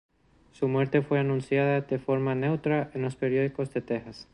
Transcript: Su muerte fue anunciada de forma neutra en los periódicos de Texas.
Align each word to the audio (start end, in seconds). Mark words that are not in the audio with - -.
Su 0.51 0.67
muerte 0.67 1.03
fue 1.03 1.19
anunciada 1.19 1.81
de 1.81 1.99
forma 1.99 2.33
neutra 2.33 2.89
en 2.95 3.03
los 3.03 3.15
periódicos 3.15 3.71
de 3.71 3.81
Texas. 3.83 4.27